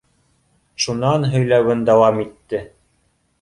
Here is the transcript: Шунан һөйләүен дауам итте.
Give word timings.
Шунан 0.85 1.27
һөйләүен 1.33 1.85
дауам 1.91 2.19
итте. 2.25 2.63